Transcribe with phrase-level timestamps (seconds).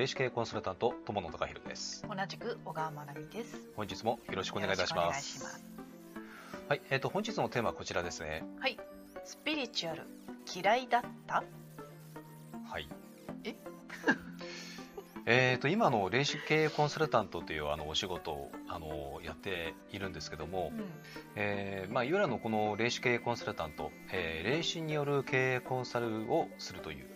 [0.00, 2.06] 霊視系コンサルタント友野孝弘です。
[2.08, 3.60] 同じく小川真奈美です。
[3.76, 5.62] 本日もよろしくお願いいたします。
[6.68, 8.42] はいえーと、本日のテーマはこちらですね。
[8.60, 8.78] はい。
[9.24, 10.04] スピリチュアル
[10.54, 11.44] 嫌いだった？
[12.64, 12.88] はい。
[12.88, 12.94] え
[15.32, 20.84] えーと今の霊視系コンサルタントというあのお仕事をあのやっているんですけども、うん
[21.36, 27.06] えーまあ、いわゆるのこの霊視系コンサルタント、えー霊視による経営コンサルをするという、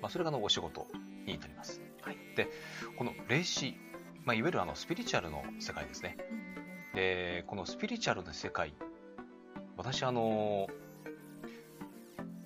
[0.00, 0.86] まあ、それがのお仕事
[1.26, 1.82] になります。
[2.00, 2.48] はいで
[2.96, 3.74] この霊視、
[4.24, 6.16] まあ、いわゆるあのスピリチュアルの世界ですね。
[6.94, 8.72] でこのスピリチュアルの世界
[9.76, 10.68] 私あの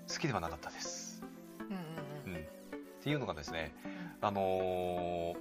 [0.08, 1.22] 好きではなかったです。
[1.69, 2.44] うんうんうん、っ
[3.02, 3.74] ていうのがですね
[4.22, 5.34] あの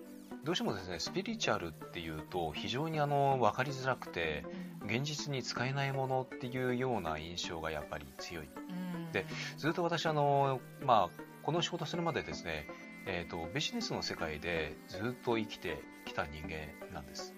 [0.43, 4.43] どうしてもですねスピリチュアルっていうと非常にあの分かりづらくて
[4.85, 8.45] 現実に使えないものっていうような印象がやっぱり強い。
[8.45, 9.11] うん。
[9.11, 9.25] で
[9.57, 12.67] ずっと私あの、まあ、この仕事するまでですね、
[13.05, 17.35] えー、とビジネスの世界でずっと生きてきた人間なんです。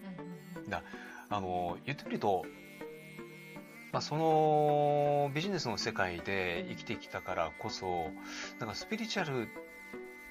[0.70, 0.81] だ
[1.29, 2.46] あの言ってみると、
[3.91, 8.12] まあ、そのビジネスの世界で生きてきたからこそ
[8.59, 9.49] なんかスピリチュアル、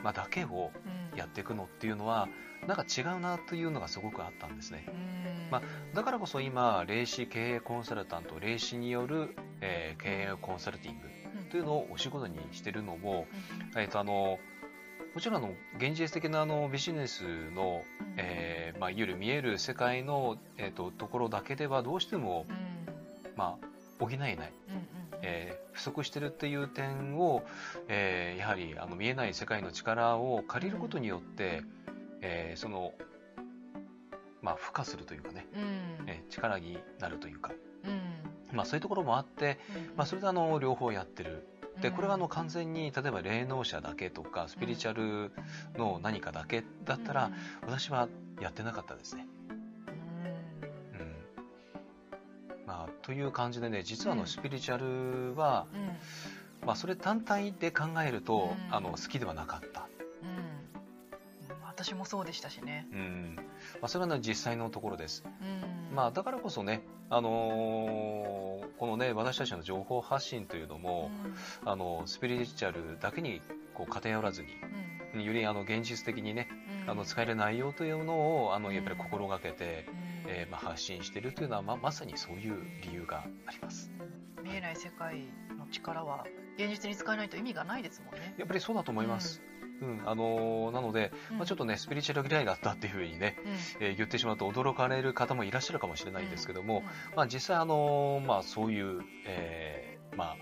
[0.03, 1.03] まあ、だけをうん。
[1.17, 2.29] やっていくのっていうのは
[2.67, 4.87] なんか違うなというのがすごくあったんですね。
[4.89, 5.51] うん。
[5.51, 5.63] ま
[5.95, 13.27] だからこそ今霊視経営コンサルタント霊視による、えー経営コンサルティングうんというのをお仕事にしてるのも、
[13.75, 13.81] うん。
[13.81, 14.39] えー、とあの
[15.15, 18.15] もちろんあの現実的なあのビジネスの、うん。
[18.17, 22.57] えーまあ、いわゆる見える世界の、えー、とところだけではどうしても、うん。
[23.37, 23.67] まあ、
[24.07, 24.87] 補えない、うんうん
[25.23, 27.45] えー不足してるっていう点を、
[27.89, 31.63] えーやはりあの見えない世界の力を借りることによって、
[32.21, 32.93] えーその、
[34.43, 36.09] まあ、付加するというかね、うん。
[36.09, 37.53] えー力になるというか、
[37.85, 37.89] う
[38.55, 38.57] ん。
[38.57, 39.59] まあ、そういうところもあって、
[39.97, 41.49] まあ、それであの両方やってる。
[41.81, 45.33] でこれがあの完全に例えば霊能者だけとかスピリチュアル
[45.79, 47.31] の何かだけだったら、
[47.63, 48.09] 私は
[48.43, 49.27] やってなかったですね。
[52.73, 54.21] まあ、という感じでね実はあうん。
[54.21, 56.67] のスピリチュアルは、うん。
[56.67, 58.75] まあ、それ単体で考えると、うん。
[58.75, 59.89] あの好きではなかった、
[60.23, 61.63] うん。
[61.67, 62.87] 私もそうでしたしね。
[62.93, 63.37] うん。
[63.37, 65.23] まあ、それは、ね、実際のところです。
[65.43, 65.95] うん。
[65.95, 71.11] まあ、だからこそね、あのーこのね私たちの情報発信というのも、
[71.65, 73.41] あのスピリチュアルだけに
[73.75, 76.49] こう偏らずにうんよりあの現実的にね
[76.85, 76.91] うん。
[76.91, 78.75] あの使える内容というのをあのうん。
[78.75, 80.31] やっぱり心がけて、うん。
[80.31, 83.91] えーまあ、発信しているというのはままさにそういう理由があります。
[84.43, 85.25] 見えない世界
[85.59, 86.25] の力は
[86.57, 88.35] 現実に使えないと意味がないですもんね。
[88.39, 89.43] やっぱりそうだと思います。
[89.81, 90.03] うん。
[90.07, 93.49] あのーなので、まあ、ちょっとねスピリチュアル嫌いだったっていうふうにね、う
[93.83, 97.17] ん、えー言ってしまうと驚かれる方もいらっしゃるかもしれないんですけども、うん。
[97.17, 100.37] まあ、実際、あのーまあ、そういう、えーまあ、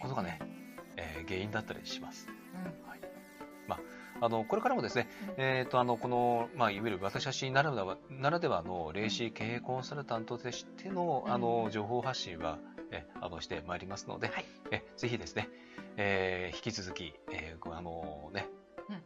[0.00, 0.38] ことがね、
[0.96, 2.28] えー原因だったりします。
[4.20, 5.08] あのこれからもですね、
[5.38, 12.58] うんえーとあのこの、まあ、いわゆる私たちならではならではの霊視経営コンサルタントとしての,、うんあの情報発信は、
[12.90, 15.48] えあのしてまいりますので、はいえぜひですね、
[15.96, 18.46] えー引き続き、えーごあのね
[18.88, 19.02] うん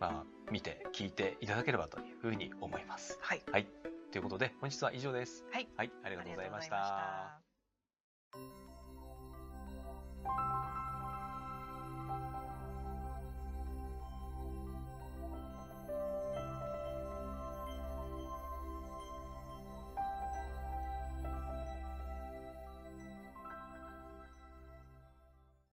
[0.00, 3.18] まあ、見て聞いていただければというふうに思います。
[3.22, 3.66] はい、はい、
[4.10, 5.44] ということで本日は以上です。
[5.52, 6.68] はい、はい、ありあがとうございまし。
[6.68, 7.38] た。